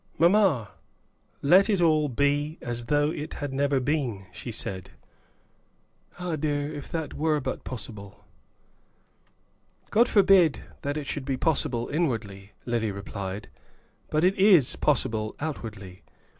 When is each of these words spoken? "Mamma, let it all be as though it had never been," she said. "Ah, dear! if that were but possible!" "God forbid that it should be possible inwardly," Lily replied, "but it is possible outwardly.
"Mamma, 0.17 0.71
let 1.43 1.69
it 1.69 1.79
all 1.79 2.09
be 2.09 2.57
as 2.59 2.85
though 2.85 3.11
it 3.11 3.35
had 3.35 3.53
never 3.53 3.79
been," 3.79 4.25
she 4.31 4.51
said. 4.51 4.89
"Ah, 6.17 6.35
dear! 6.35 6.73
if 6.73 6.89
that 6.89 7.13
were 7.13 7.39
but 7.39 7.63
possible!" 7.63 8.25
"God 9.91 10.09
forbid 10.09 10.63
that 10.81 10.97
it 10.97 11.05
should 11.05 11.23
be 11.23 11.37
possible 11.37 11.87
inwardly," 11.87 12.53
Lily 12.65 12.89
replied, 12.89 13.47
"but 14.09 14.23
it 14.23 14.35
is 14.39 14.75
possible 14.75 15.35
outwardly. 15.39 16.01